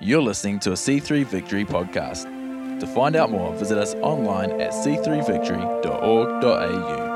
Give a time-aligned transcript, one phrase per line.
[0.00, 2.22] You're listening to a C3 Victory podcast.
[2.78, 7.08] To find out more, visit us online at c3victory.org.au.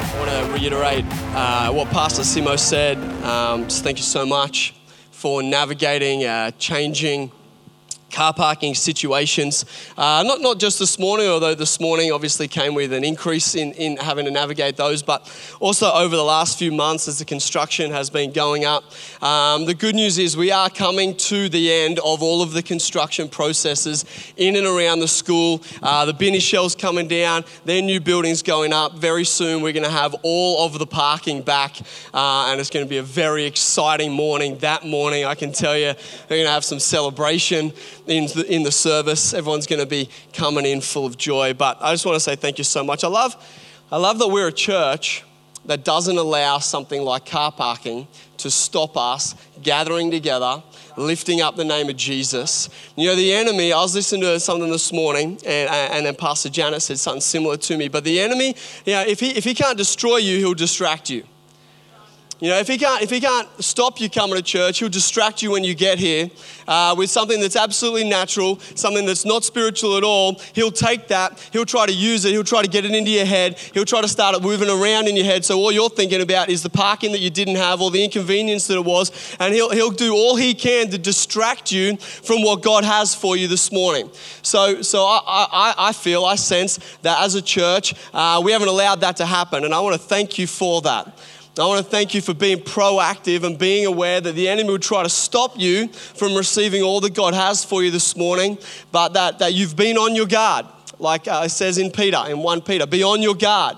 [0.00, 1.04] I want to reiterate
[1.36, 2.98] uh, what Pastor Simo said.
[3.22, 4.74] Um, just thank you so much
[5.12, 7.30] for navigating, uh, changing
[8.14, 9.64] car parking situations.
[9.98, 13.72] Uh, not, not just this morning, although this morning obviously came with an increase in,
[13.72, 15.28] in having to navigate those, but
[15.58, 18.84] also over the last few months as the construction has been going up.
[19.20, 22.62] Um, the good news is we are coming to the end of all of the
[22.62, 24.04] construction processes
[24.36, 25.60] in and around the school.
[25.82, 28.96] Uh, the Binny Shell's coming down, their new building's going up.
[28.96, 31.80] Very soon we're going to have all of the parking back,
[32.12, 34.58] uh, and it's going to be a very exciting morning.
[34.58, 35.94] That morning, I can tell you,
[36.28, 37.72] we're going to have some celebration
[38.06, 39.34] in the, in the service.
[39.34, 41.54] Everyone's going to be coming in full of joy.
[41.54, 43.04] But I just want to say thank you so much.
[43.04, 43.36] I love,
[43.90, 45.24] I love that we're a church
[45.66, 50.62] that doesn't allow something like car parking to stop us gathering together,
[50.96, 52.68] lifting up the name of Jesus.
[52.96, 56.50] You know, the enemy, I was listening to something this morning, and, and then Pastor
[56.50, 57.88] Janet said something similar to me.
[57.88, 61.24] But the enemy, you know, if he, if he can't destroy you, he'll distract you.
[62.44, 65.40] You know, if he can't, if he can't stop you coming to church, he'll distract
[65.40, 66.28] you when you get here
[66.68, 70.38] uh, with something that's absolutely natural, something that's not spiritual at all.
[70.54, 73.24] He'll take that, he'll try to use it, he'll try to get it into your
[73.24, 75.42] head, he'll try to start it moving around in your head.
[75.42, 78.66] So all you're thinking about is the parking that you didn't have or the inconvenience
[78.66, 82.60] that it was, and he'll he'll do all he can to distract you from what
[82.60, 84.10] God has for you this morning.
[84.42, 88.68] So so I I, I feel I sense that as a church uh, we haven't
[88.68, 91.18] allowed that to happen, and I want to thank you for that.
[91.56, 94.78] I want to thank you for being proactive and being aware that the enemy will
[94.80, 98.58] try to stop you from receiving all that God has for you this morning,
[98.90, 100.66] but that, that you've been on your guard,
[100.98, 103.76] like uh, it says in Peter, in 1 Peter, be on your guard.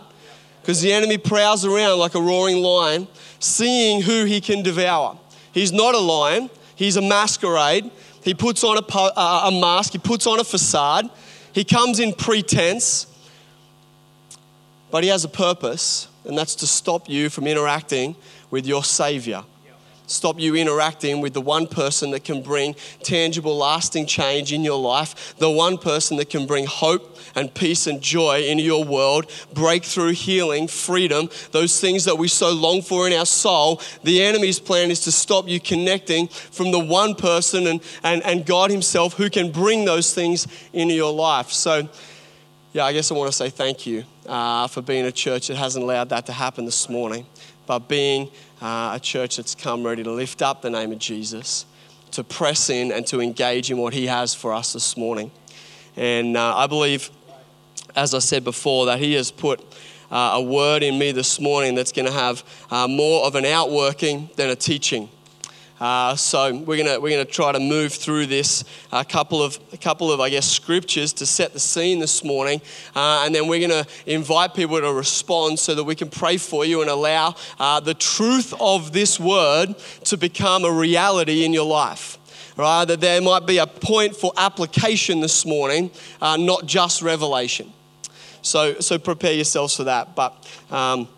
[0.63, 3.09] Because the enemy prowls around like a roaring lion,
[3.41, 5.19] seeing who he can devour.
[5.53, 7.91] He's not a lion, he's a masquerade.
[8.23, 11.11] He puts on a, a mask, he puts on a facade,
[11.53, 13.07] he comes in pretense,
[14.91, 18.17] but he has a purpose and that's to stop you from interacting
[18.51, 19.45] with your Savior.
[20.09, 24.81] Stop you interacting with the one person that can bring tangible, lasting change in your
[24.81, 29.27] life, the one person that can bring hope and peace and joy into your world,
[29.53, 33.81] breakthrough, healing, freedom, those things that we so long for in our soul.
[34.05, 38.47] The enemy's plan is to stop you connecting from the one person and, and, and
[38.47, 41.51] God Himself who can bring those things into your life.
[41.51, 41.89] So,
[42.73, 45.57] yeah, I guess I want to say thank you uh, for being a church that
[45.57, 47.27] hasn't allowed that to happen this morning,
[47.67, 51.67] but being uh, a church that's come ready to lift up the name of Jesus,
[52.13, 55.31] to press in and to engage in what He has for us this morning.
[55.97, 57.11] And uh, I believe,
[57.95, 59.61] as I said before, that He has put
[60.11, 63.45] uh, a word in me this morning that's going to have uh, more of an
[63.45, 65.09] outworking than a teaching.
[65.79, 69.77] Uh, so we're gonna we're gonna try to move through this a couple of a
[69.77, 72.63] couple of I guess scriptures to set the scene this morning,
[72.95, 76.65] uh, and then we're gonna invite people to respond so that we can pray for
[76.65, 81.67] you and allow uh, the truth of this word to become a reality in your
[81.67, 82.19] life.
[82.57, 85.91] Right, that there might be a point for application this morning,
[86.23, 87.71] uh, not just revelation.
[88.41, 90.49] So so prepare yourselves for that, but.
[90.71, 91.09] Um,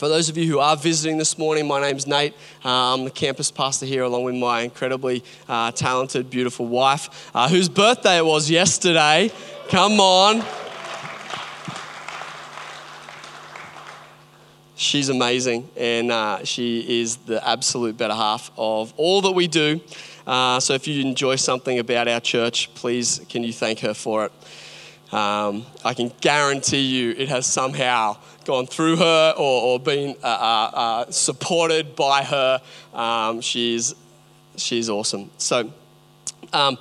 [0.00, 2.32] for those of you who are visiting this morning, my name's Nate.
[2.64, 7.50] Uh, I'm the campus pastor here, along with my incredibly uh, talented, beautiful wife, uh,
[7.50, 9.30] whose birthday it was yesterday.
[9.68, 10.42] Come on.
[14.74, 19.82] She's amazing, and uh, she is the absolute better half of all that we do.
[20.26, 24.24] Uh, so if you enjoy something about our church, please can you thank her for
[24.24, 24.32] it?
[25.12, 28.16] Um, I can guarantee you it has somehow
[28.50, 32.60] gone through her or, or been uh, uh, uh, supported by her.
[32.92, 33.94] Um, she's,
[34.56, 35.30] she's awesome.
[35.38, 35.72] So,
[36.52, 36.76] um,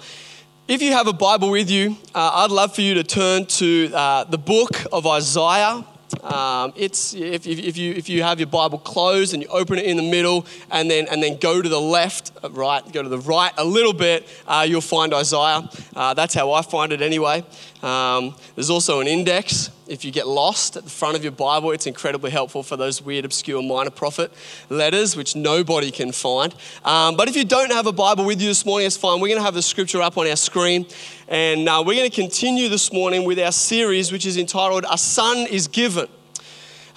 [0.68, 3.92] if you have a Bible with you, uh, I'd love for you to turn to
[3.94, 5.86] uh, the book of Isaiah.
[6.24, 9.86] Um, it's if, if, you if you have your Bible closed and you open it
[9.86, 13.20] in the middle and then and then go to the left, right, go to the
[13.20, 15.70] right a little bit, uh, you'll find Isaiah.
[15.96, 17.44] Uh, that's how I find it anyway.
[17.82, 19.72] Um, there's also an index.
[19.88, 23.02] If you get lost at the front of your Bible, it's incredibly helpful for those
[23.02, 24.32] weird, obscure minor prophet
[24.70, 26.54] letters, which nobody can find.
[26.84, 29.22] Um, but if you don't have a Bible with you this morning, it's fine.
[29.22, 30.86] We're going to have the scripture up on our screen.
[31.28, 34.98] And uh, we're going to continue this morning with our series, which is entitled A
[34.98, 36.08] Son is Given.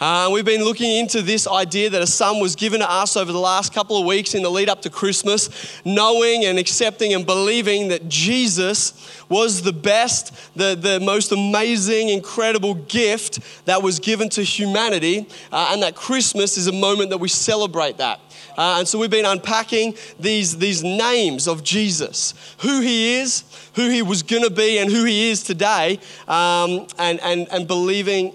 [0.03, 3.31] Uh, we've been looking into this idea that a son was given to us over
[3.31, 7.25] the last couple of weeks in the lead up to Christmas, knowing and accepting and
[7.25, 8.95] believing that Jesus
[9.29, 15.71] was the best, the, the most amazing, incredible gift that was given to humanity, uh,
[15.73, 18.19] and that Christmas is a moment that we celebrate that.
[18.59, 23.45] Uh, and so we've been unpacking these, these names of Jesus, who he is,
[23.77, 27.69] who he was going to be, and who he is today, um, and, and, and
[27.69, 28.35] believing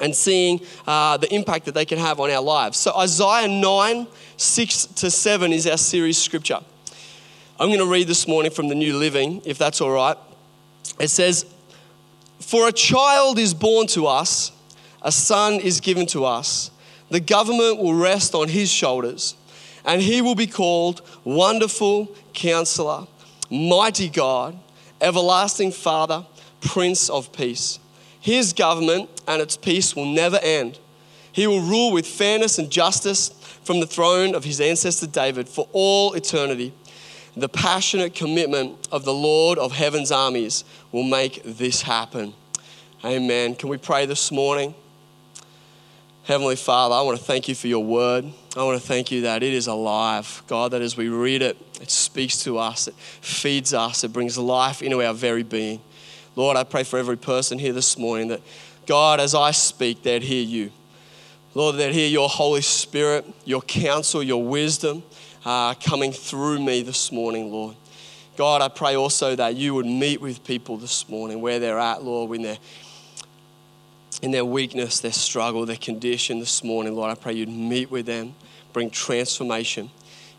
[0.00, 2.78] and seeing uh, the impact that they can have on our lives.
[2.78, 4.06] So, Isaiah 9,
[4.36, 6.60] 6 to 7 is our series scripture.
[7.58, 10.16] I'm going to read this morning from the New Living, if that's all right.
[11.00, 11.46] It says,
[12.40, 14.52] For a child is born to us,
[15.00, 16.70] a son is given to us.
[17.10, 19.36] The government will rest on his shoulders,
[19.84, 23.06] and he will be called Wonderful Counselor,
[23.50, 24.58] Mighty God,
[25.00, 26.26] Everlasting Father,
[26.60, 27.78] Prince of Peace.
[28.26, 30.80] His government and its peace will never end.
[31.30, 33.28] He will rule with fairness and justice
[33.62, 36.74] from the throne of his ancestor David for all eternity.
[37.36, 42.34] The passionate commitment of the Lord of heaven's armies will make this happen.
[43.04, 43.54] Amen.
[43.54, 44.74] Can we pray this morning?
[46.24, 48.24] Heavenly Father, I want to thank you for your word.
[48.56, 50.42] I want to thank you that it is alive.
[50.48, 54.36] God, that as we read it, it speaks to us, it feeds us, it brings
[54.36, 55.80] life into our very being.
[56.36, 58.42] Lord, I pray for every person here this morning that,
[58.86, 60.70] God, as I speak, they'd hear you.
[61.54, 65.02] Lord, they'd hear your Holy Spirit, your counsel, your wisdom
[65.46, 67.74] uh, coming through me this morning, Lord.
[68.36, 72.04] God, I pray also that you would meet with people this morning where they're at,
[72.04, 72.58] Lord, when they're
[74.20, 77.10] in their weakness, their struggle, their condition this morning, Lord.
[77.10, 78.34] I pray you'd meet with them,
[78.74, 79.90] bring transformation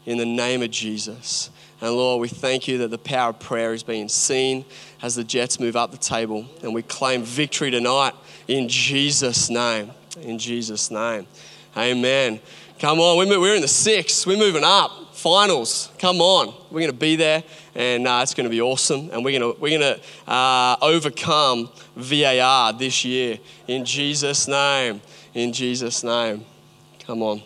[0.05, 1.49] in the name of Jesus.
[1.79, 4.65] And Lord, we thank you that the power of prayer is being seen
[5.01, 6.47] as the Jets move up the table.
[6.63, 8.13] And we claim victory tonight
[8.47, 9.91] in Jesus' name.
[10.21, 11.27] In Jesus' name.
[11.75, 12.39] Amen.
[12.79, 14.25] Come on, we're in the six.
[14.25, 15.15] We're moving up.
[15.15, 15.91] Finals.
[15.97, 16.53] Come on.
[16.69, 17.43] We're going to be there,
[17.73, 19.09] and uh, it's going to be awesome.
[19.11, 23.39] And we're going to, we're going to uh, overcome VAR this year.
[23.67, 25.01] In Jesus' name.
[25.33, 26.45] In Jesus' name.
[26.99, 27.41] Come on.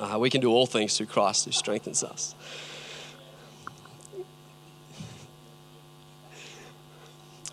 [0.00, 2.34] Uh, we can do all things through Christ who strengthens us.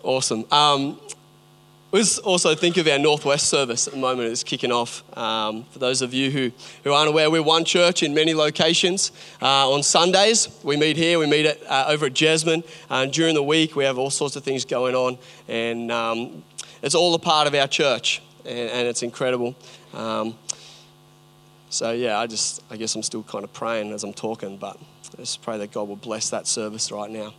[0.06, 0.44] Awesome.
[0.52, 1.00] Um,
[1.90, 4.30] let's also think of our Northwest service at the moment.
[4.30, 5.02] It's kicking off.
[5.18, 6.52] Um, for those of you who,
[6.84, 9.10] who aren't aware, we're one church in many locations.
[9.42, 12.64] Uh, on Sundays, we meet here, we meet at, uh, over at Jesmond.
[12.88, 15.18] Uh, during the week, we have all sorts of things going on,
[15.48, 16.44] and um,
[16.82, 19.56] it's all a part of our church, and, and it's incredible.
[19.92, 20.38] Um,
[21.68, 24.78] so, yeah, I just, I guess I'm still kind of praying as I'm talking, but
[25.16, 27.34] just pray that God will bless that service right now.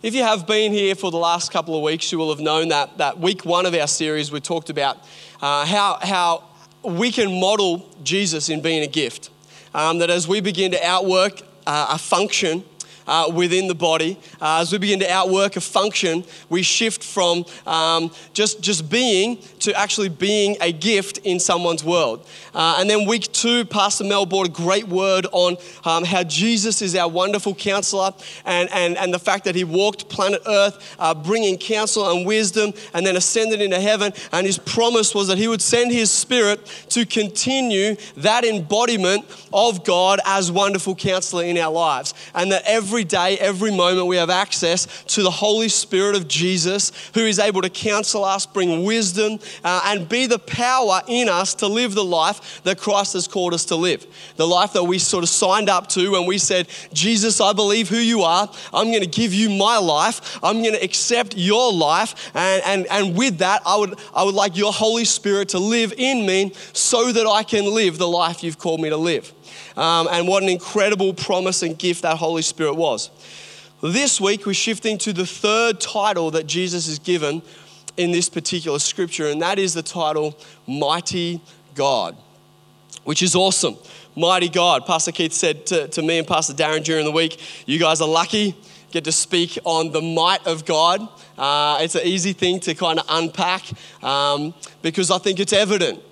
[0.00, 2.68] If you have been here for the last couple of weeks, you will have known
[2.68, 4.98] that, that week one of our series, we talked about
[5.42, 6.44] uh, how, how
[6.84, 9.30] we can model Jesus in being a gift.
[9.74, 12.62] Um, that as we begin to outwork uh, a function
[13.08, 14.16] uh, within the body.
[14.40, 19.38] Uh, as we begin to outwork a function, we shift from um, just, just being
[19.58, 22.24] to actually being a gift in someone's world.
[22.54, 26.82] Uh, and then week two, Pastor Mel brought a great word on um, how Jesus
[26.82, 28.12] is our wonderful counselor
[28.44, 32.72] and, and, and the fact that he walked planet Earth uh, bringing counsel and wisdom
[32.94, 34.12] and then ascended into heaven.
[34.32, 39.84] And his promise was that he would send his spirit to continue that embodiment of
[39.84, 42.14] God as wonderful counselor in our lives.
[42.34, 46.26] And that every every day, every moment, we have access to the Holy Spirit of
[46.26, 51.28] Jesus who is able to counsel us, bring wisdom, uh, and be the power in
[51.28, 54.04] us to live the life that Christ has called us to live.
[54.34, 57.88] The life that we sort of signed up to when we said, Jesus, I believe
[57.88, 58.50] who you are.
[58.74, 60.40] I'm going to give you my life.
[60.42, 62.32] I'm going to accept your life.
[62.34, 65.94] And, and, and with that, I would, I would like your Holy Spirit to live
[65.96, 69.32] in me so that I can live the life you've called me to live.
[69.78, 73.10] Um, and what an incredible promise and gift that Holy Spirit was.
[73.80, 77.42] This week, we're shifting to the third title that Jesus is given
[77.96, 81.40] in this particular scripture, and that is the title Mighty
[81.76, 82.16] God,
[83.04, 83.76] which is awesome.
[84.16, 84.84] Mighty God.
[84.84, 88.08] Pastor Keith said to, to me and Pastor Darren during the week, You guys are
[88.08, 88.56] lucky,
[88.90, 91.08] get to speak on the might of God.
[91.38, 93.62] Uh, it's an easy thing to kind of unpack
[94.02, 96.02] um, because I think it's evident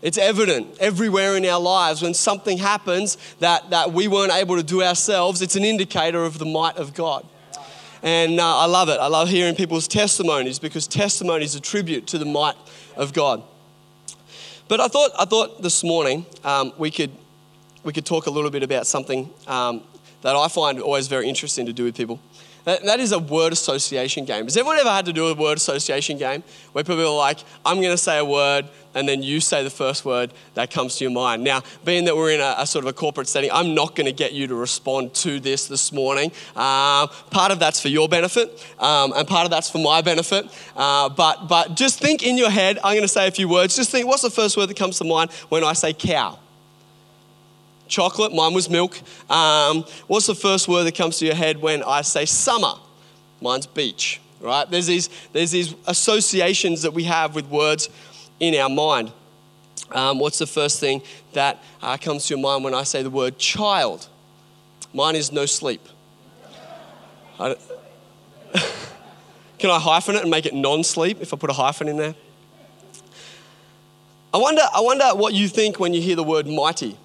[0.00, 4.62] it's evident everywhere in our lives when something happens that, that we weren't able to
[4.62, 7.26] do ourselves, it's an indicator of the might of God.
[8.02, 8.98] And uh, I love it.
[9.00, 12.54] I love hearing people's testimonies because testimonies attribute to the might
[12.96, 13.42] of God.
[14.68, 17.10] But I thought, I thought this morning um, we, could,
[17.82, 19.82] we could talk a little bit about something um,
[20.22, 22.20] that I find always very interesting to do with people.
[22.64, 24.44] That, that is a word association game.
[24.44, 27.76] Has everyone ever had to do a word association game where people are like, I'm
[27.76, 31.04] going to say a word, and then you say the first word that comes to
[31.04, 31.44] your mind?
[31.44, 34.06] Now, being that we're in a, a sort of a corporate setting, I'm not going
[34.06, 36.32] to get you to respond to this this morning.
[36.54, 40.46] Uh, part of that's for your benefit, um, and part of that's for my benefit.
[40.76, 43.76] Uh, but, but just think in your head, I'm going to say a few words.
[43.76, 46.38] Just think, what's the first word that comes to mind when I say cow?
[47.88, 49.00] chocolate, mine was milk.
[49.30, 52.74] Um, what's the first word that comes to your head when I say summer?
[53.40, 54.70] Mine's beach, right?
[54.70, 57.88] There's these, there's these associations that we have with words
[58.40, 59.12] in our mind.
[59.92, 61.02] Um, what's the first thing
[61.32, 64.08] that uh, comes to your mind when I say the word child?
[64.92, 65.86] Mine is no sleep.
[67.38, 67.56] I
[69.58, 71.96] Can I hyphen it and make it non sleep if I put a hyphen in
[71.96, 72.14] there?
[74.32, 76.96] I wonder, I wonder what you think when you hear the word mighty.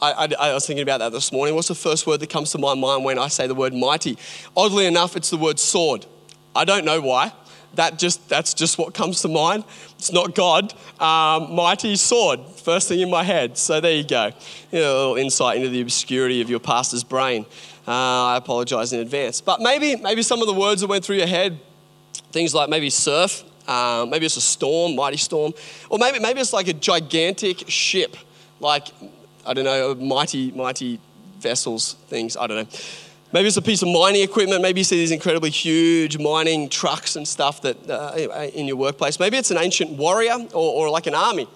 [0.00, 1.54] I, I, I, was thinking about that this morning.
[1.54, 4.16] What's the first word that comes to my mind when I say the word mighty?
[4.56, 6.06] Oddly enough, it's the word sword.
[6.54, 7.32] I don't know why.
[7.74, 9.64] That just, that's just what comes to mind.
[9.98, 10.74] It's not God.
[11.00, 13.56] Um, mighty sword, first thing in my head.
[13.56, 14.32] So there you go.
[14.72, 17.46] You know, a little insight into the obscurity of your pastor's brain.
[17.86, 19.40] Uh, I apologize in advance.
[19.40, 21.58] But maybe, maybe some of the words that went through your head,
[22.32, 25.52] things like maybe surf, um, maybe it's a storm, mighty storm,
[25.90, 28.16] or maybe, maybe it's like a gigantic ship,
[28.60, 28.88] like
[29.46, 31.00] I don't know, mighty, mighty
[31.38, 32.78] vessels, things, I don't know.
[33.32, 34.62] Maybe it's a piece of mining equipment.
[34.62, 39.20] Maybe you see these incredibly huge mining trucks and stuff that uh, in your workplace.
[39.20, 41.46] Maybe it's an ancient warrior or, or like an army.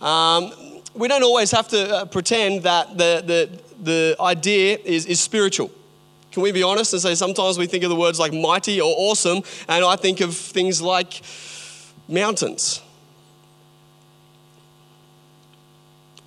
[0.00, 0.52] Um,
[0.94, 3.50] we don't always have to uh, pretend that the, the,
[3.82, 5.70] the idea is, is spiritual.
[6.32, 8.92] Can we be honest and say sometimes we think of the words like mighty or
[8.96, 11.22] awesome, and I think of things like
[12.08, 12.80] mountains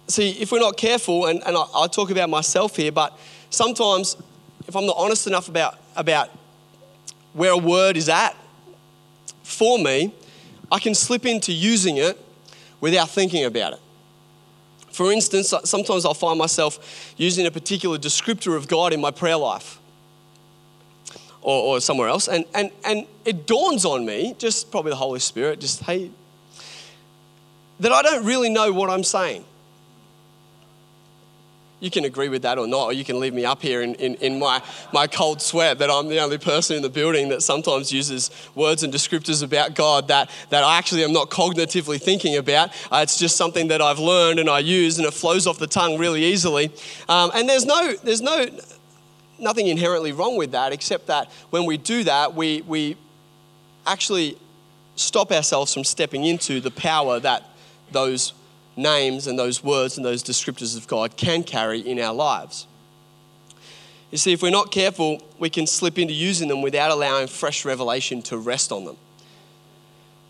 [0.08, 3.18] see, if we're not careful, and, and I, I talk about myself here, but
[3.50, 4.18] sometimes
[4.68, 6.30] if I'm not honest enough about, about
[7.34, 8.36] where a word is at
[9.44, 10.14] for me,
[10.72, 12.20] I can slip into using it
[12.82, 13.80] without thinking about it.
[14.92, 19.12] For instance, uh, sometimes I'll find myself using a particular descriptor of God in my
[19.12, 19.80] prayer life
[21.42, 25.20] or, or somewhere else, and, and, and it dawns on me, just probably the Holy
[25.20, 26.10] Spirit, just, hey,
[27.80, 29.46] that I don't really know what I'm saying
[31.80, 33.96] you can agree with that or not, or you can leave me up here in,
[33.96, 34.62] in, in, my,
[34.94, 38.84] my cold sweat that I'm the only person in the building that sometimes uses words
[38.84, 42.70] and descriptors about God that, that I actually am not cognitively thinking about.
[42.92, 45.68] Uh, it's just something that I've learned and I use, and it flows off the
[45.68, 46.72] tongue really easily.
[47.10, 48.48] Um, and there's no, there's no,
[49.38, 52.96] nothing inherently wrong with that, except that when we do that, we, we
[53.86, 54.38] actually
[54.96, 57.44] stop ourselves from stepping into the power that
[57.92, 58.34] those
[58.76, 62.68] names and those words and those descriptors of God can carry in our lives.
[64.12, 67.66] You see, if we're not careful, we can slip into using them without allowing fresh
[67.66, 68.98] revelation to rest on them.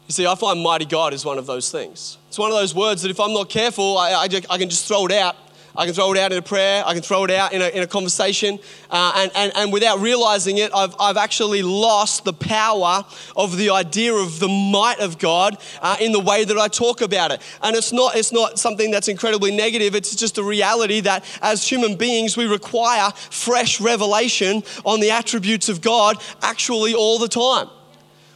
[0.08, 2.18] You see, I find mighty God is one of those things.
[2.28, 4.88] It's one of those words that if I'm not careful, I, I, I can just
[4.88, 5.36] throw it out
[5.78, 6.84] I can throw it out in a prayer.
[6.86, 8.60] I can throw it out in a, in a conversation.
[8.90, 13.04] Uh, and, and, and without realizing it, I've, I've actually lost the power
[13.36, 17.02] of the idea of the might of God uh, in the way that I talk
[17.02, 17.42] about it.
[17.62, 19.96] And it's not, it's not something that's incredibly negative.
[19.96, 25.70] It's just a reality that as human beings, we require fresh revelation on the attributes
[25.70, 27.70] of God actually all the time.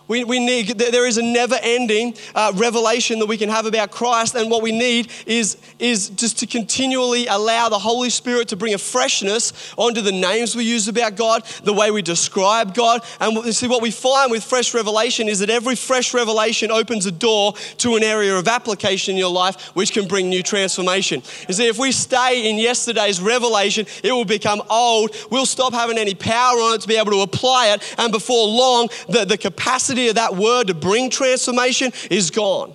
[0.09, 3.91] We, we need, there is a never ending uh, revelation that we can have about
[3.91, 4.33] Christ.
[4.33, 8.73] And what we need is, is just to continually allow the Holy Spirit to bring
[8.73, 13.03] a freshness onto the names we use about God, the way we describe God.
[13.19, 17.11] And see, what we find with fresh revelation is that every fresh revelation opens a
[17.11, 21.21] door to an area of application in your life which can bring new transformation.
[21.47, 25.15] You see, if we stay in yesterday's revelation, it will become old.
[25.29, 27.95] We'll stop having any power on it to be able to apply it.
[27.99, 32.73] And before long, the, the capacity of that word to bring transformation is gone.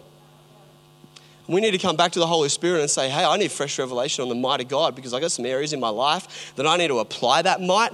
[1.46, 3.78] We need to come back to the Holy Spirit and say, hey, I need fresh
[3.78, 6.66] revelation on the might of God because I got some areas in my life that
[6.66, 7.92] I need to apply that might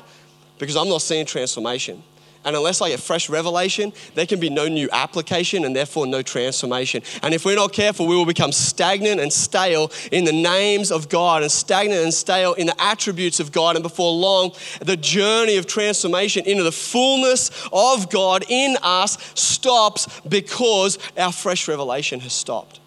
[0.59, 2.03] because I'm not seeing transformation.
[2.43, 6.23] And unless I get fresh revelation, there can be no new application and therefore no
[6.23, 7.03] transformation.
[7.23, 11.11] And if we're not careful, we will become stagnant and stale in the names of
[11.11, 13.77] God and stagnant and stale in the attributes of God.
[13.77, 20.09] And before long, the journey of transformation into the fullness of God in us stops
[20.27, 22.81] because our fresh revelation has stopped.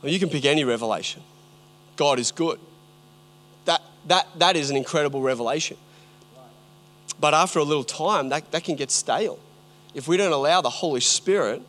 [0.00, 1.22] Well, you can pick any revelation.
[1.96, 2.60] God is good
[4.06, 5.76] that, that is an incredible revelation.
[7.20, 9.38] But after a little time, that, that can get stale.
[9.94, 11.62] If we don't allow the Holy Spirit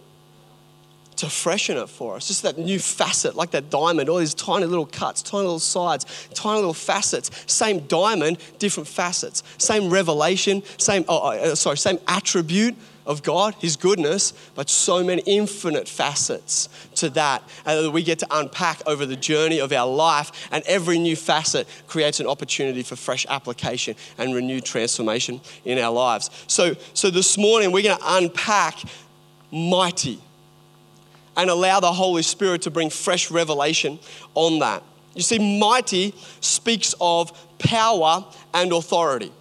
[1.18, 2.28] to freshen it for us.
[2.28, 6.06] Just that new facet, like that diamond, all these tiny little cuts, tiny little sides,
[6.34, 7.30] tiny little facets.
[7.46, 9.44] Same diamond, different facets.
[9.58, 15.22] Same revelation, same, oh, uh, sorry, same attribute of God, His goodness, but so many
[15.25, 20.48] infinite facets to that that we get to unpack over the journey of our life.
[20.51, 25.91] And every new facet creates an opportunity for fresh application and renewed transformation in our
[25.91, 26.29] lives.
[26.48, 28.79] So, so this morning, we're going to unpack
[29.51, 30.19] mighty
[31.36, 34.00] and allow the Holy Spirit to bring fresh revelation
[34.36, 34.83] on that.
[35.15, 39.31] You see, mighty speaks of power and authority.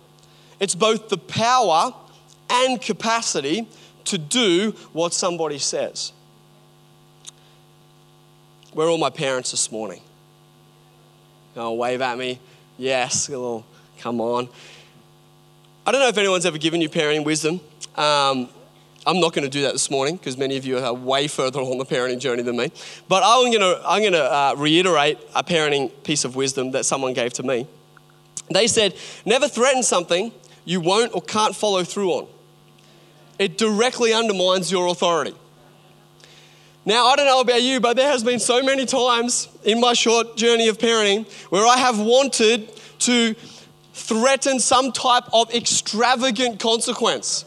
[0.61, 1.95] It's both the power
[2.53, 3.67] and capacity
[4.05, 6.13] to do what somebody says.
[8.73, 10.03] Where are all my parents this morning?
[11.57, 12.39] Oh, wave at me.
[12.79, 13.67] Yes, little,
[13.99, 14.49] come on.
[15.85, 17.61] I don't know if anyone's ever given you parenting wisdom.
[17.97, 18.49] Um,
[19.05, 21.61] I'm not going to do that this morning because many of you are way further
[21.61, 22.71] on the parenting journey than me.
[23.09, 26.85] But I'm going to, I'm going to uh, reiterate a parenting piece of wisdom that
[26.85, 27.67] someone gave to me.
[28.51, 28.95] They said,
[29.27, 30.33] never threaten something
[30.65, 32.29] you won't or can't follow through on.
[33.43, 35.35] It directly undermines your authority.
[36.85, 39.95] Now, I don't know about you, but there has been so many times in my
[39.95, 42.71] short journey of parenting where I have wanted
[43.01, 43.35] to
[43.95, 47.45] threaten some type of extravagant consequence.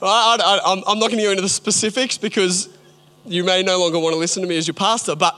[0.00, 2.70] I, am not going to go into the specifics because
[3.26, 5.36] you may no longer want to listen to me as your pastor, but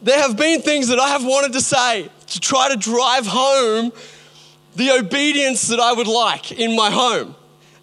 [0.00, 3.92] there have been things that I have wanted to say to try to drive home
[4.76, 7.34] the obedience that I would like in my home.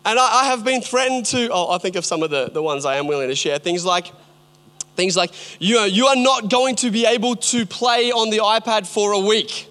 [0.06, 2.62] And I, I have been threatened to, oh, I think of some of the, the
[2.62, 3.60] ones I am willing to share.
[3.60, 4.12] Things like,
[4.96, 8.38] things like you, are, you are not going to be able to play on the
[8.38, 9.68] iPad for a week.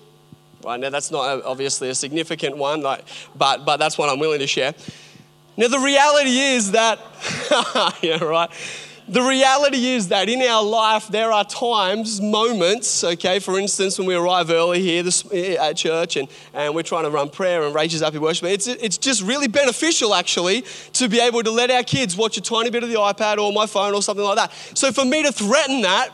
[0.65, 3.05] Right now, that's not obviously a significant one, like,
[3.37, 4.75] but, but that's one I'm willing to share.
[5.57, 6.99] Now, the reality is that,
[8.03, 8.51] yeah, right.
[9.09, 14.07] The reality is that in our life, there are times, moments, okay, for instance, when
[14.07, 17.63] we arrive early here this, eh, at church and, and we're trying to run prayer
[17.63, 20.63] and Rachel's happy worship, it's, it's just really beneficial actually
[20.93, 23.51] to be able to let our kids watch a tiny bit of the iPad or
[23.51, 24.53] my phone or something like that.
[24.75, 26.11] So for me to threaten that,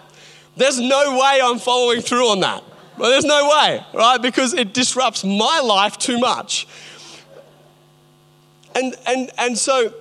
[0.57, 2.63] there's no way I'm following through on that.
[2.97, 4.23] Well, there's no way, right?
[4.23, 6.69] Because it disrupts my life too much.
[8.77, 9.93] And, and, and so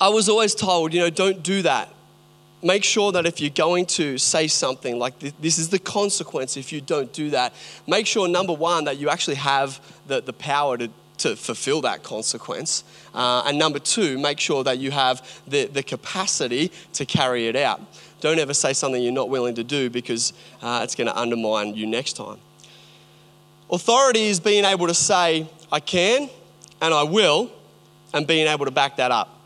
[0.00, 1.92] I was always told, you know, don't do that.
[2.62, 6.72] Make sure that if you're going to say something like this is the consequence if
[6.72, 7.52] you don't do that,
[7.86, 12.02] make sure, number one, that you actually have the, the power to, to fulfill that
[12.02, 12.84] consequence.
[13.14, 17.56] Uh, and number two, make sure that you have the, the capacity to carry it
[17.56, 17.80] out.
[18.20, 21.74] Don't ever say something you're not willing to do because uh, it's going to undermine
[21.74, 22.38] you next time.
[23.70, 26.28] Authority is being able to say, I can,
[26.80, 27.52] and I will,
[28.12, 29.37] and being able to back that up.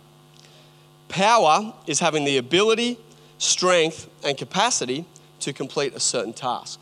[1.13, 2.97] Power is having the ability,
[3.37, 5.05] strength, and capacity
[5.41, 6.81] to complete a certain task.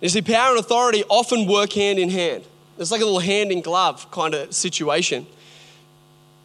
[0.00, 2.44] You see, power and authority often work hand in hand.
[2.78, 5.26] It's like a little hand in glove kind of situation.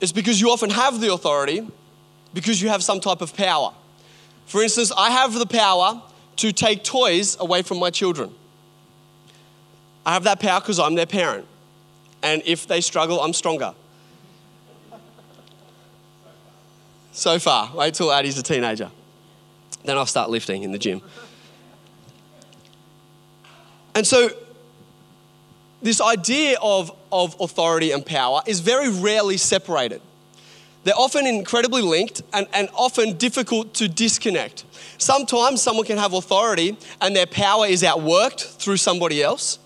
[0.02, 1.68] It's because you often have the authority
[2.34, 3.72] because you have some type of power.
[4.48, 6.02] For instance, I have the power
[6.38, 8.34] to take toys away from my children.
[10.04, 11.46] I have that power because I'm their parent
[12.24, 13.76] and if they struggle, I'm stronger.
[17.18, 18.92] So far, wait till Addie's a teenager.
[19.84, 21.02] Then I'll start lifting in the gym.
[23.96, 24.30] And so,
[25.82, 30.00] this idea of, of authority and power is very rarely separated.
[30.84, 34.66] They're often incredibly linked and, and often difficult to disconnect.
[35.00, 39.58] Sometimes someone can have authority and their power is outworked through somebody else.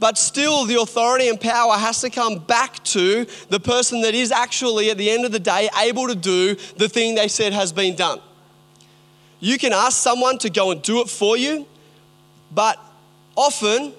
[0.00, 4.32] But still, the authority and power has to come back to the person that is
[4.32, 7.72] actually, at the end of the day, able to do the thing they said has
[7.72, 8.20] been done.
[9.40, 11.66] You can ask someone to go and do it for you,
[12.50, 12.78] but
[13.36, 13.92] often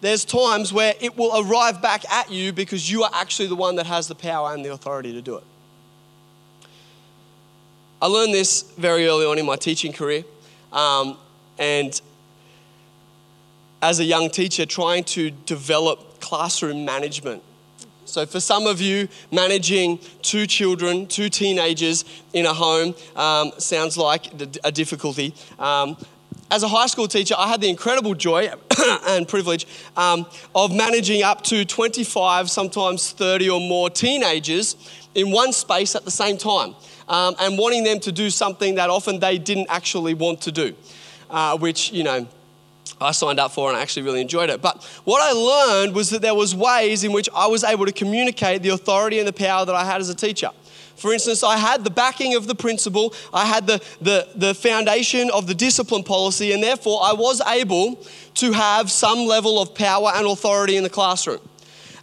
[0.00, 3.76] there's times where it will arrive back at you because you are actually the one
[3.76, 5.44] that has the power and the authority to do it.
[8.00, 10.22] I learned this very early on in my teaching career.
[10.72, 11.16] Um,
[11.58, 12.00] and
[13.82, 17.42] as a young teacher trying to develop classroom management.
[18.04, 23.98] So, for some of you, managing two children, two teenagers in a home um, sounds
[23.98, 24.32] like
[24.64, 25.34] a difficulty.
[25.58, 25.96] Um,
[26.50, 28.50] as a high school teacher, I had the incredible joy
[29.08, 29.66] and privilege
[29.98, 34.76] um, of managing up to 25, sometimes 30 or more teenagers
[35.14, 36.74] in one space at the same time
[37.08, 40.74] um, and wanting them to do something that often they didn't actually want to do,
[41.28, 42.26] uh, which, you know,
[43.00, 44.60] I signed up for and I actually really enjoyed it.
[44.62, 47.92] But what I learned was that there was ways in which I was able to
[47.92, 50.50] communicate the authority and the power that I had as a teacher.
[50.96, 55.30] For instance, I had the backing of the principal, I had the, the, the foundation
[55.30, 60.10] of the discipline policy, and therefore I was able to have some level of power
[60.14, 61.40] and authority in the classroom.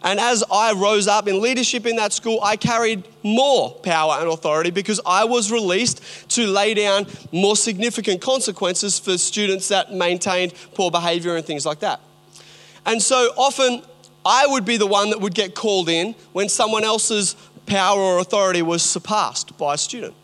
[0.02, 4.28] And as I rose up in leadership in that school, I carried more power and
[4.28, 10.54] authority because I was released to lay down more significant consequences for students that maintained
[10.74, 12.00] poor behavior and things like that.
[12.84, 13.82] And so often
[14.24, 18.18] I would be the one that would get called in when someone else's power or
[18.18, 20.14] authority was surpassed by a student.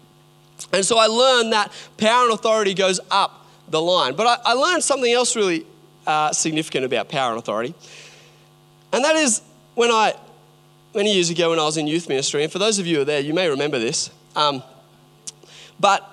[0.72, 4.14] And so I learned that power and authority goes up the line.
[4.14, 5.66] But I, I learned something else really
[6.06, 7.74] uh, significant about power and authority.
[8.92, 9.40] And that is
[9.74, 10.14] when I,
[10.94, 13.02] many years ago when I was in youth ministry, and for those of you who
[13.02, 14.62] are there, you may remember this, um,
[15.80, 16.08] but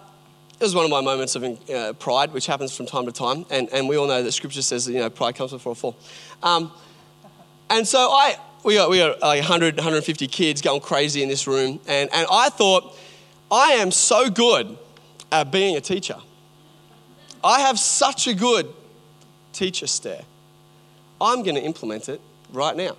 [0.60, 3.46] it was one of my moments of uh, pride, which happens from time to time.
[3.50, 5.76] And, and we all know that scripture says that, you know, pride comes before a
[5.76, 5.96] fall.
[6.44, 6.72] Um,
[7.70, 11.48] and so I, we got, we got like 100, 150 kids going crazy in this
[11.48, 11.80] room.
[11.88, 12.98] And, and I thought,
[13.50, 14.78] I am so good
[15.32, 16.18] at being a teacher.
[17.42, 18.68] I have such a good
[19.54, 20.24] teacher stare.
[21.22, 22.20] I'm going to implement it
[22.52, 22.98] right now.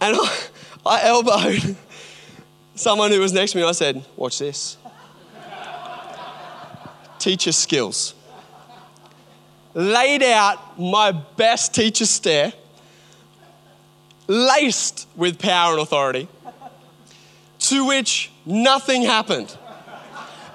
[0.00, 0.38] And I,
[0.86, 1.76] I elbowed
[2.74, 3.64] someone who was next to me.
[3.64, 4.76] I said, Watch this.
[7.18, 8.14] teacher skills.
[9.74, 12.52] Laid out my best teacher stare,
[14.26, 16.28] laced with power and authority,
[17.60, 19.56] to which nothing happened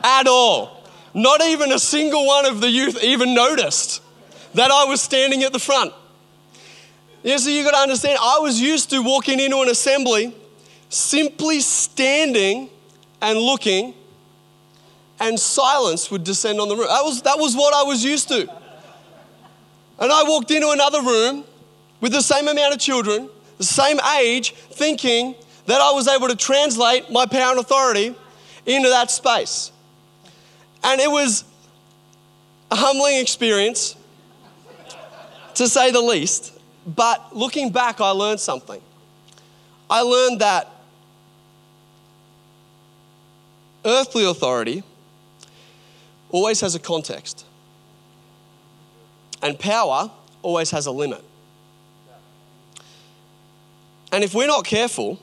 [0.04, 0.84] at all.
[1.14, 4.02] Not even a single one of the youth even noticed
[4.56, 5.94] that I was standing at the front.
[7.24, 10.36] Yeah, so you got to understand, I was used to walking into an assembly,
[10.90, 12.70] simply standing
[13.22, 13.94] and looking,
[15.22, 16.88] and silence would descend on the room.
[16.88, 18.42] That was, that was what I was used to.
[20.00, 21.46] And I walked into another room
[22.02, 25.36] with the same amount of children, the same age, thinking
[25.68, 28.14] that I was able to translate my power and authority
[28.66, 29.72] into that space.
[30.84, 31.46] And it was
[32.70, 33.96] a humbling experience,
[35.54, 36.53] to say the least.
[36.86, 38.82] But looking back, I learned something.
[39.90, 40.70] I learned that
[43.86, 44.84] earthly authority
[46.30, 47.46] always has a context,
[49.42, 50.10] and power
[50.42, 51.24] always has a limit.
[54.12, 55.20] And if we're not careful,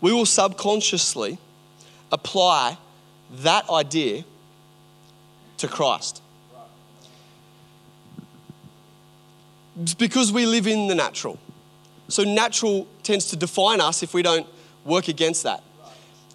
[0.00, 1.38] we will subconsciously
[2.12, 2.76] apply
[3.30, 4.24] that idea
[5.58, 6.22] to Christ.
[9.80, 11.38] It's because we live in the natural.
[12.08, 14.46] So, natural tends to define us if we don't
[14.84, 15.62] work against that.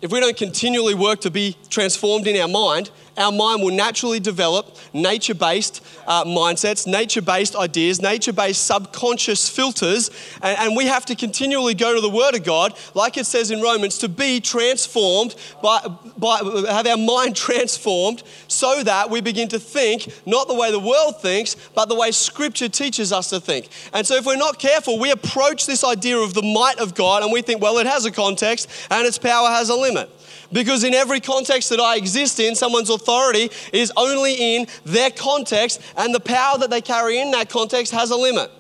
[0.01, 4.19] If we don't continually work to be transformed in our mind, our mind will naturally
[4.19, 10.09] develop nature based uh, mindsets, nature based ideas, nature based subconscious filters.
[10.41, 13.51] And, and, we have to continually go to the Word of God, like it says
[13.51, 15.85] in Romans, to be transformed, by,
[16.17, 16.37] by,
[16.69, 21.21] have our mind transformed so that we begin to think not the way the world
[21.21, 23.67] thinks, but the way Scripture teaches us to think.
[23.93, 27.23] And so if we're not careful, we approach this idea of the might of God
[27.23, 30.09] and we think, well, it has a context and its power has a limit.
[30.51, 35.79] Because in every context that I exist in, someone's authority is only in their context,
[35.95, 38.51] and the power that they carry in that context has a limit.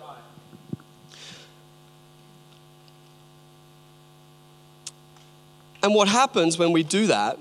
[5.81, 7.37] And what happens when we do that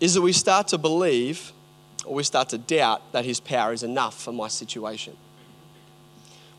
[0.00, 1.52] is that we start to believe
[2.04, 5.16] or we start to doubt that His power is enough for my situation.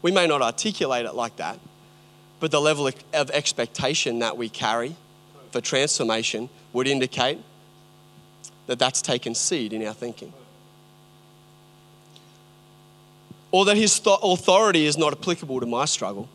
[0.02, 1.60] We may not articulate it like that,
[2.40, 4.96] but the level of expectation that we carry
[5.58, 7.40] for transformation would indicate
[8.68, 10.32] that that's taken seed in our thinking.
[13.50, 16.30] Or that his th- authority is not applicable to my struggle.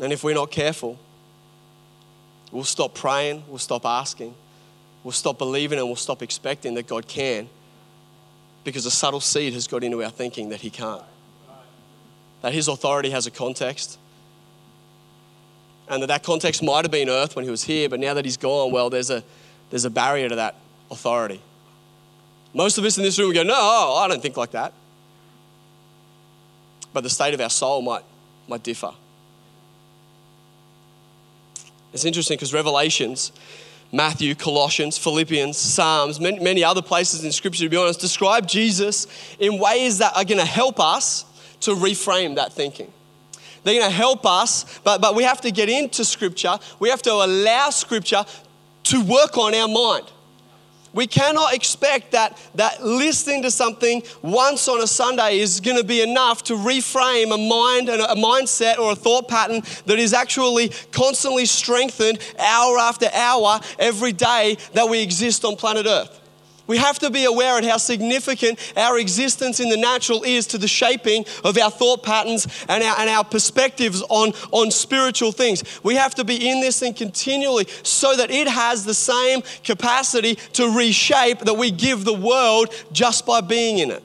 [0.00, 1.00] And if we're not careful,
[2.52, 4.32] we'll stop praying, we'll stop asking,
[5.02, 7.48] we'll stop believing, and we'll stop expecting that God can
[8.62, 11.02] because a subtle seed has got into our thinking that He can't.
[12.42, 13.98] That His authority has a context,
[15.88, 18.24] and that that context might have been earth when he was here, but now that
[18.24, 19.22] he's gone, well, there's a,
[19.70, 20.56] there's a barrier to that
[20.90, 21.40] authority.
[22.54, 24.72] Most of us in this room go, no, I don't think like that.
[26.92, 28.04] But the state of our soul might,
[28.48, 28.92] might differ.
[31.92, 33.32] It's interesting because Revelations,
[33.90, 39.06] Matthew, Colossians, Philippians, Psalms, many, many other places in Scripture, to be honest, describe Jesus
[39.38, 41.24] in ways that are going to help us
[41.60, 42.92] to reframe that thinking.
[43.64, 46.58] They're going to help us, but, but we have to get into Scripture.
[46.78, 48.24] We have to allow Scripture
[48.84, 50.10] to work on our mind.
[50.94, 55.84] We cannot expect that, that listening to something once on a Sunday is going to
[55.84, 60.12] be enough to reframe a mind and a mindset or a thought pattern that is
[60.12, 66.21] actually constantly strengthened hour after hour every day that we exist on planet Earth.
[66.72, 70.56] We have to be aware of how significant our existence in the natural is to
[70.56, 75.64] the shaping of our thought patterns and our, and our perspectives on, on spiritual things.
[75.82, 80.36] We have to be in this thing continually so that it has the same capacity
[80.54, 84.02] to reshape that we give the world just by being in it.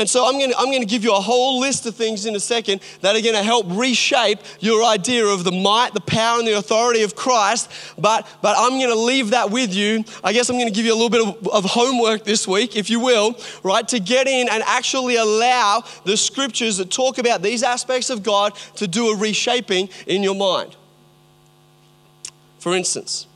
[0.00, 2.24] And so I'm going, to, I'm going to give you a whole list of things
[2.24, 6.00] in a second that are going to help reshape your idea of the might, the
[6.00, 7.70] power, and the authority of Christ.
[7.98, 10.02] But, but I'm going to leave that with you.
[10.24, 12.76] I guess I'm going to give you a little bit of, of homework this week,
[12.76, 17.42] if you will, right, to get in and actually allow the scriptures that talk about
[17.42, 20.76] these aspects of God to do a reshaping in your mind.
[22.58, 23.26] For instance,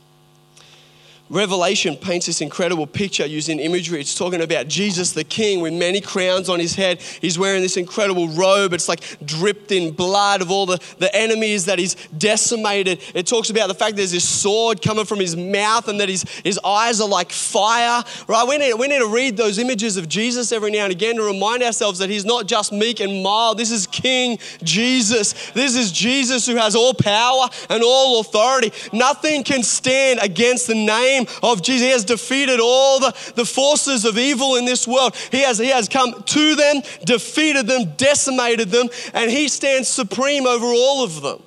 [1.29, 3.99] Revelation paints this incredible picture using imagery.
[3.99, 7.01] It's talking about Jesus the King with many crowns on his head.
[7.01, 8.73] He's wearing this incredible robe.
[8.73, 13.01] It's like dripped in blood of all the, the enemies that he's decimated.
[13.15, 16.21] It talks about the fact there's this sword coming from his mouth and that his,
[16.43, 18.03] his eyes are like fire.
[18.27, 18.47] Right?
[18.47, 21.23] We need, we need to read those images of Jesus every now and again to
[21.23, 23.57] remind ourselves that he's not just meek and mild.
[23.57, 25.33] This is King Jesus.
[25.53, 28.71] This is Jesus who has all power and all authority.
[28.93, 31.81] Nothing can stand against the name name of Jesus.
[31.81, 35.15] He has defeated all the, the forces of evil in this world.
[35.31, 40.45] He has, he has come to them, defeated them, decimated them, and He stands supreme
[40.45, 41.41] over all of them.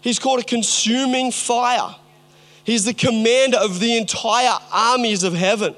[0.00, 1.96] He's called a consuming fire.
[2.64, 5.74] He's the commander of the entire armies of heaven.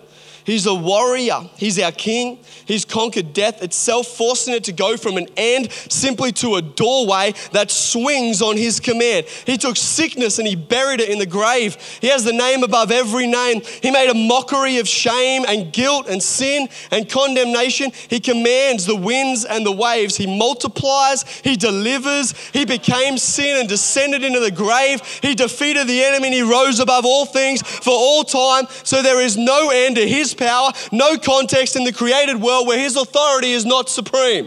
[0.46, 1.40] He's a warrior.
[1.56, 2.38] He's our king.
[2.66, 7.34] He's conquered death itself, forcing it to go from an end simply to a doorway
[7.50, 9.26] that swings on his command.
[9.44, 11.76] He took sickness and he buried it in the grave.
[12.00, 13.60] He has the name above every name.
[13.82, 17.90] He made a mockery of shame and guilt and sin and condemnation.
[18.08, 20.16] He commands the winds and the waves.
[20.16, 21.24] He multiplies.
[21.40, 22.38] He delivers.
[22.50, 25.02] He became sin and descended into the grave.
[25.22, 28.66] He defeated the enemy and he rose above all things for all time.
[28.84, 32.78] So there is no end to his power, no context in the created world where
[32.78, 34.46] his authority is not supreme.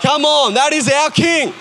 [0.00, 1.52] Come on, that is our King.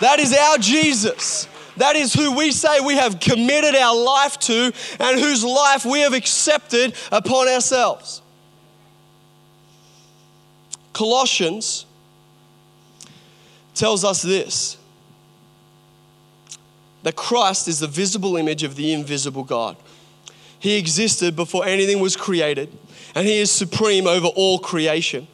[0.00, 1.48] That is our Jesus.
[1.76, 6.00] That is who we say we have committed our life to and whose life we
[6.00, 8.22] have accepted upon ourselves.
[10.92, 11.86] Colossians
[13.74, 14.76] tells us this
[17.02, 19.76] that Christ is the visible image of the invisible God.
[20.62, 22.72] He existed before anything was created
[23.16, 25.26] and He is supreme over all creation.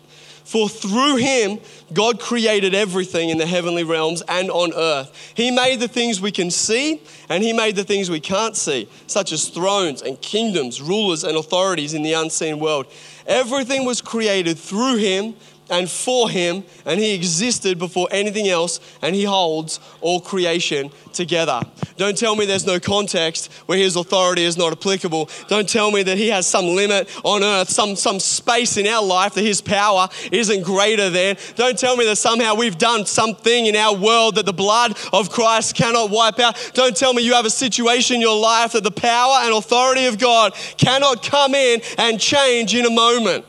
[0.48, 1.60] For through him,
[1.92, 5.32] God created everything in the heavenly realms and on earth.
[5.34, 8.88] He made the things we can see, and He made the things we can't see,
[9.06, 12.86] such as thrones and kingdoms, rulers and authorities in the unseen world.
[13.26, 15.34] Everything was created through Him
[15.70, 21.60] and for him, and he existed before anything else, and he holds all creation together.
[21.96, 25.28] Don't tell me there's no context where his authority is not applicable.
[25.48, 29.04] Don't tell me that he has some limit on earth, some, some space in our
[29.04, 31.36] life that his power isn't greater than.
[31.56, 35.30] Don't tell me that somehow we've done something in our world that the blood of
[35.30, 36.70] Christ cannot wipe out.
[36.74, 40.06] Don't tell me you have a situation in your life that the power and authority
[40.06, 43.44] of God cannot come in and change in a moment.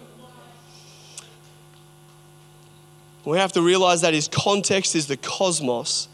[3.29, 6.07] We have to realize that his context is the cosmos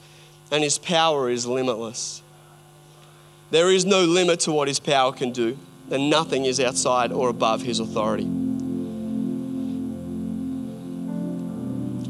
[0.51, 2.21] and his power is limitless.
[3.51, 5.58] There is no limit to what his power can do,
[5.89, 8.25] and nothing is outside or above his authority.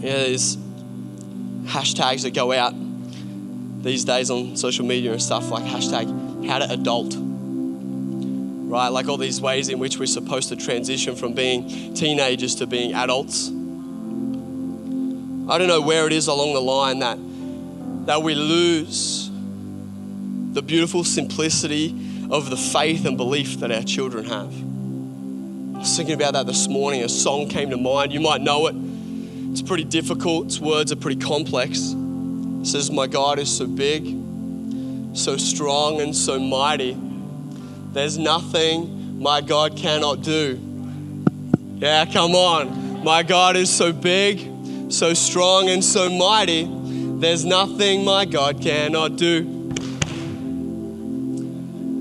[0.02, 0.58] Yeah, there's
[1.66, 2.74] hashtags that go out
[3.84, 7.14] these days on social media and stuff like hashtag how to adult.
[7.16, 8.88] Right?
[8.88, 12.96] Like all these ways in which we're supposed to transition from being teenagers to being
[12.96, 13.52] adults
[15.48, 17.18] I don't know where it is along the line that,
[18.08, 19.30] that we lose
[20.54, 21.96] the beautiful simplicity
[22.32, 24.52] of the faith and belief that our children have.
[25.76, 27.04] I was thinking about that this morning.
[27.04, 28.12] A song came to mind.
[28.12, 28.76] You might know it.
[29.52, 31.94] It's pretty difficult, its words are pretty complex.
[31.94, 34.04] It says, My God is so big,
[35.16, 36.98] so strong, and so mighty.
[37.94, 40.60] There's nothing my God cannot do.
[41.76, 43.04] Yeah, come on.
[43.04, 44.40] My God is so big,
[44.90, 46.68] so strong and so mighty,
[47.20, 49.56] there's nothing my God cannot do.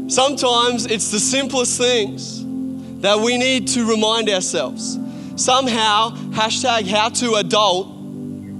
[0.09, 2.45] Sometimes it's the simplest things
[3.01, 4.99] that we need to remind ourselves.
[5.37, 7.89] Somehow, hashtag how to adult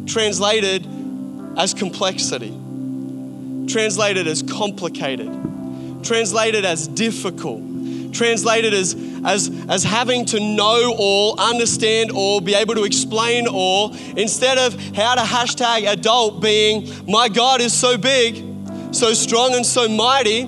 [0.07, 0.87] translated
[1.57, 2.51] as complexity,
[3.69, 5.31] translated as complicated,
[6.03, 7.63] translated as difficult,
[8.15, 13.95] translated as, as, as having to know all, understand all, be able to explain all,
[14.17, 18.37] instead of how to hashtag adult being, my God is so big,
[18.95, 20.45] so strong, and so mighty,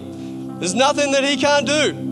[0.58, 2.06] there's nothing that He can't do.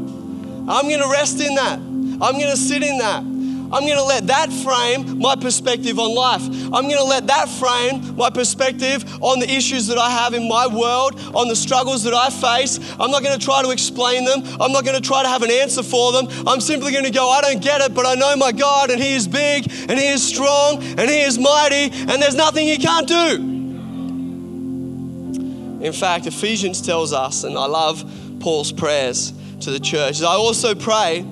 [0.68, 1.78] I'm going to rest in that.
[1.78, 3.33] I'm going to sit in that.
[3.74, 6.42] I'm going to let that frame my perspective on life.
[6.44, 10.48] I'm going to let that frame my perspective on the issues that I have in
[10.48, 12.78] my world, on the struggles that I face.
[13.00, 14.44] I'm not going to try to explain them.
[14.60, 16.28] I'm not going to try to have an answer for them.
[16.46, 19.02] I'm simply going to go, I don't get it, but I know my God, and
[19.02, 22.78] He is big, and He is strong, and He is mighty, and there's nothing He
[22.78, 23.50] can't do.
[25.84, 28.04] In fact, Ephesians tells us, and I love
[28.38, 29.32] Paul's prayers
[29.62, 31.26] to the church, I also pray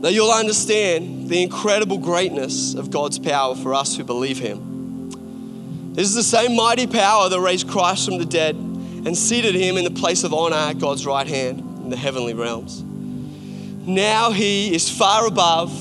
[0.00, 5.92] that you'll understand the incredible greatness of God's power for us who believe Him.
[5.94, 9.78] This is the same mighty power that raised Christ from the dead and seated Him
[9.78, 12.82] in the place of honor at God's right hand in the heavenly realms.
[12.82, 15.72] Now He is far above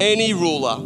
[0.00, 0.78] any ruler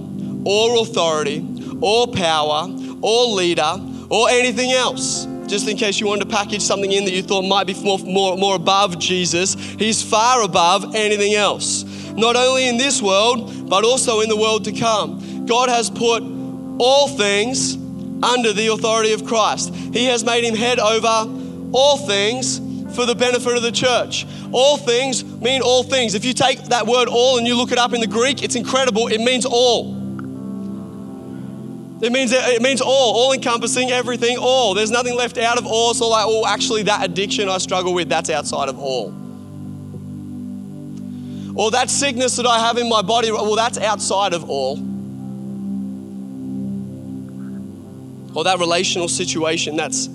[0.47, 1.47] or authority
[1.81, 2.69] or power
[3.03, 3.77] or leader
[4.09, 7.43] or anything else just in case you wanted to package something in that you thought
[7.43, 11.85] might be more, more, more above Jesus, he's far above anything else
[12.21, 15.47] not only in this world, but also in the world to come.
[15.47, 17.77] God has put all things
[18.23, 19.75] under the authority of Christ.
[19.75, 21.29] He has made him head over
[21.73, 22.59] all things
[22.95, 24.27] for the benefit of the church.
[24.53, 26.15] All things mean all things.
[26.15, 28.57] If you take that word all and you look it up in the Greek, it's
[28.57, 29.09] incredible.
[29.09, 29.99] It means all.
[32.03, 34.75] It means it means all, all encompassing everything, all.
[34.75, 35.93] There's nothing left out of all.
[35.93, 39.15] So like, oh, actually, that addiction I struggle with, that's outside of all.
[41.55, 44.79] Or that sickness that I have in my body, well, that's outside of all.
[48.37, 50.09] Or that relational situation, that's,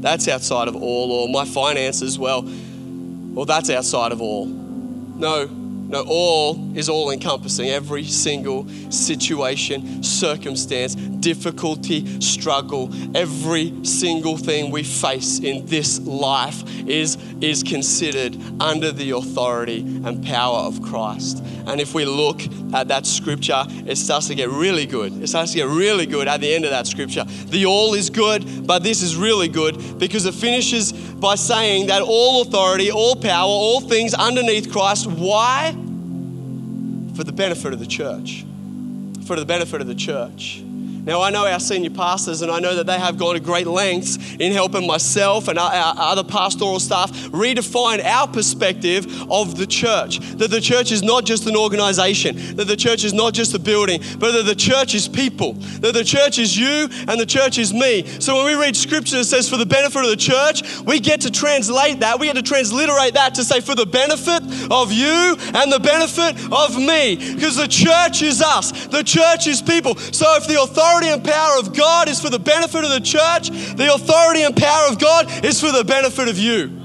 [0.00, 1.12] that's outside of all.
[1.12, 4.46] Or my finances, well, well, that's outside of all.
[4.46, 5.46] No,
[5.88, 7.68] no, all is all encompassing.
[7.68, 17.16] Every single situation, circumstance, difficulty, struggle, every single thing we face in this life is,
[17.40, 21.42] is considered under the authority and power of Christ.
[21.66, 22.42] And if we look
[22.74, 25.12] at that scripture, it starts to get really good.
[25.22, 27.24] It starts to get really good at the end of that scripture.
[27.24, 32.02] The all is good, but this is really good because it finishes by saying that
[32.02, 35.06] all authority, all power, all things underneath Christ.
[35.06, 35.76] Why?
[37.16, 38.44] For the benefit of the church.
[39.24, 40.62] For the benefit of the church.
[41.06, 43.68] Now, I know our senior pastors, and I know that they have gone to great
[43.68, 50.18] lengths in helping myself and our, other pastoral staff redefine our perspective of the church.
[50.18, 53.60] That the church is not just an organization, that the church is not just a
[53.60, 57.56] building, but that the church is people, that the church is you and the church
[57.56, 58.04] is me.
[58.18, 61.20] So when we read scripture that says for the benefit of the church, we get
[61.20, 65.36] to translate that, we get to transliterate that to say for the benefit of you
[65.54, 67.16] and the benefit of me.
[67.34, 69.96] Because the church is us, the church is people.
[69.96, 73.50] So if the authority and power of God is for the benefit of the church,
[73.76, 76.82] the authority and power of God is for the benefit of you.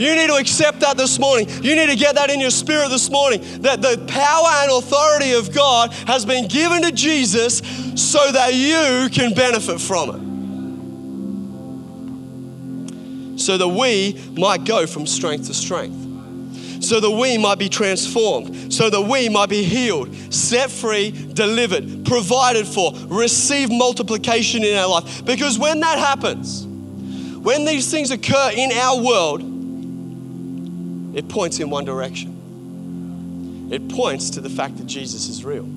[0.00, 1.46] You need to accept that this morning.
[1.62, 5.32] You need to get that in your spirit this morning that the power and authority
[5.32, 7.58] of God has been given to Jesus
[7.96, 10.08] so that you can benefit from
[13.36, 13.40] it.
[13.40, 16.09] So that we might go from strength to strength
[16.90, 22.04] so that we might be transformed, so that we might be healed, set free, delivered,
[22.04, 25.24] provided for, receive multiplication in our life.
[25.24, 29.40] Because when that happens, when these things occur in our world,
[31.16, 33.68] it points in one direction.
[33.70, 35.68] It points to the fact that Jesus is real.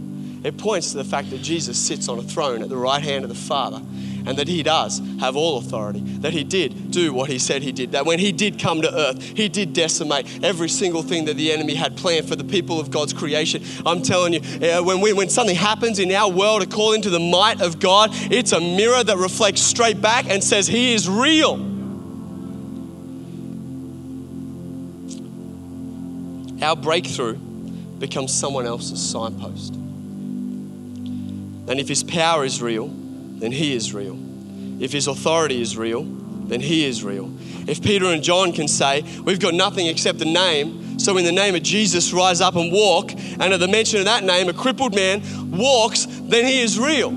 [0.44, 3.24] It points to the fact that Jesus sits on a throne at the right hand
[3.24, 3.82] of the Father
[4.26, 7.72] and that He does have all authority, that He did do what He said He
[7.72, 11.36] did, that when He did come to earth, He did decimate every single thing that
[11.36, 13.64] the enemy had planned for the people of God's creation.
[13.86, 14.42] I'm telling you,
[14.84, 18.52] when, we, when something happens in our world according to the might of God, it's
[18.52, 21.72] a mirror that reflects straight back and says, He is real.
[26.64, 29.76] Our breakthrough becomes someone else's signpost.
[31.68, 34.18] And if His power is real, then He is real.
[34.82, 37.32] If His authority is real, then He is real.
[37.68, 41.32] If Peter and John can say, We've got nothing except a name, so in the
[41.32, 44.54] name of Jesus, rise up and walk, and at the mention of that name, a
[44.54, 45.22] crippled man
[45.52, 47.12] walks, then He is real.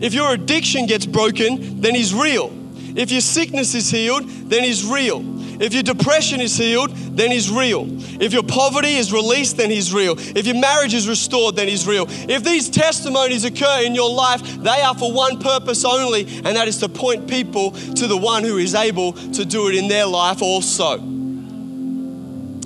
[0.00, 2.52] If your addiction gets broken, then He's real.
[2.96, 5.20] If your sickness is healed, then He's real.
[5.62, 7.86] If your depression is healed, then He's real.
[8.20, 10.16] If your poverty is released, then He's real.
[10.18, 12.06] If your marriage is restored, then He's real.
[12.08, 16.66] If these testimonies occur in your life, they are for one purpose only, and that
[16.66, 20.04] is to point people to the one who is able to do it in their
[20.04, 20.98] life also.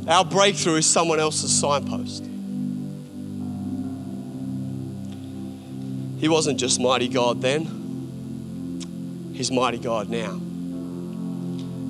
[0.09, 2.25] Our breakthrough is someone else's signpost.
[6.19, 10.46] He wasn't just mighty God then, He's mighty God now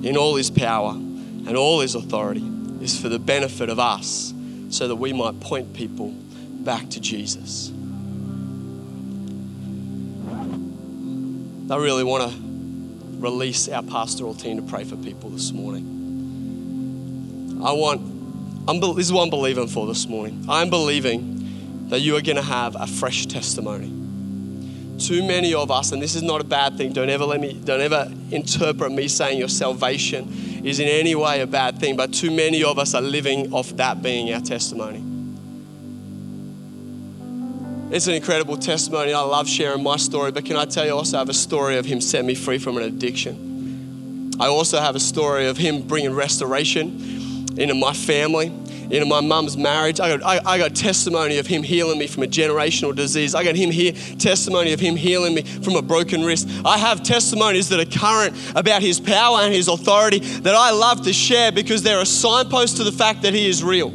[0.03, 2.43] in all his power and all his authority
[2.81, 4.33] is for the benefit of us
[4.69, 7.71] so that we might point people back to Jesus.
[11.69, 12.37] I really want to
[13.19, 15.95] release our pastoral team to pray for people this morning.
[17.63, 18.01] I want,
[18.67, 20.45] I'm, this is what I'm believing for this morning.
[20.47, 23.96] I'm believing that you are going to have a fresh testimony
[24.99, 27.53] too many of us, and this is not a bad thing, don't ever let me,
[27.53, 32.13] don't ever interpret me saying your salvation is in any way a bad thing, but
[32.13, 35.03] too many of us are living off that being our testimony.
[37.89, 39.13] It's an incredible testimony.
[39.13, 41.77] I love sharing my story, but can I tell you, I also have a story
[41.77, 44.33] of him setting me free from an addiction.
[44.39, 48.51] I also have a story of him bringing restoration into my family
[48.91, 49.99] into my mum's marriage.
[49.99, 53.35] I got, I, I, got testimony of him healing me from a generational disease.
[53.35, 56.49] I got him here, testimony of him healing me from a broken wrist.
[56.65, 61.03] I have testimonies that are current about his power and his authority that I love
[61.03, 63.93] to share because they're a signpost to the fact that he is real.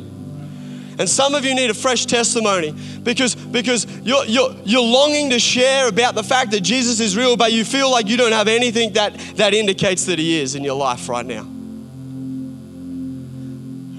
[0.98, 5.38] And some of you need a fresh testimony because, because you're, you're, you're longing to
[5.38, 8.46] share about the fact that Jesus is real, but you feel like you don't have
[8.46, 11.51] anything that, that indicates that he is in your life right now.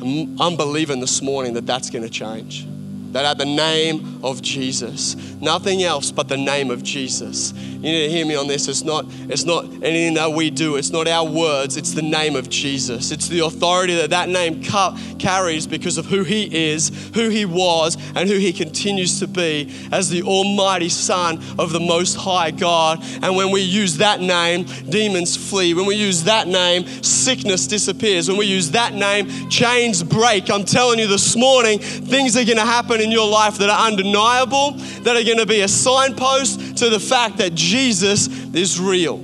[0.04, 2.68] I'm believing this morning that that's going to change.
[3.14, 7.54] That at the name of Jesus, nothing else but the name of Jesus.
[7.54, 8.68] You need to hear me on this.
[8.68, 10.78] It's not, it's not anything that we do.
[10.78, 11.78] It's not our words.
[11.78, 13.12] It's the name of Jesus.
[13.12, 17.46] It's the authority that that name ca- carries because of who He is, who He
[17.46, 22.52] was, and who He continues to be as the Almighty Son of the Most High
[22.52, 23.04] God.
[23.22, 25.74] And when we use that name, demons flee.
[25.74, 28.28] When we use that name, sickness disappears.
[28.28, 30.50] When we use that name, chains break.
[30.50, 33.88] I'm telling you this morning, things are going to happen in your life that are
[33.88, 39.24] undeniable, that are going to be a signpost to the fact that Jesus is real.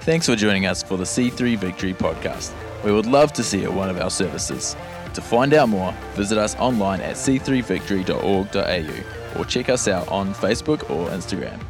[0.00, 2.52] Thanks for joining us for the C3 Victory podcast.
[2.84, 4.76] We would love to see you at one of our services.
[5.14, 10.88] To find out more, visit us online at c3victory.org.au or check us out on Facebook
[10.90, 11.60] or Instagram.